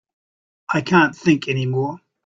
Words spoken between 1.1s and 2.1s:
think any more.